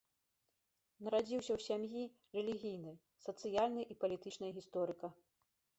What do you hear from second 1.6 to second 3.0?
сям'і рэлігійнай,